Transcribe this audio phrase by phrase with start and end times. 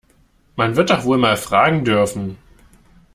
[0.55, 2.39] Man wird doch wohl mal fragen dürfen!